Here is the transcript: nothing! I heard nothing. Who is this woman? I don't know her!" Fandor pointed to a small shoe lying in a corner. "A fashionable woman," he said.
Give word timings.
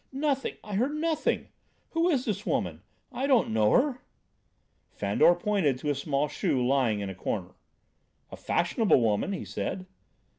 nothing! 0.11 0.55
I 0.63 0.73
heard 0.73 0.95
nothing. 0.95 1.49
Who 1.91 2.09
is 2.09 2.25
this 2.25 2.43
woman? 2.43 2.81
I 3.11 3.27
don't 3.27 3.51
know 3.51 3.69
her!" 3.73 4.01
Fandor 4.89 5.35
pointed 5.35 5.77
to 5.77 5.91
a 5.91 5.93
small 5.93 6.27
shoe 6.27 6.65
lying 6.65 7.01
in 7.01 7.09
a 7.11 7.13
corner. 7.13 7.53
"A 8.31 8.35
fashionable 8.35 8.99
woman," 8.99 9.31
he 9.31 9.45
said. 9.45 9.85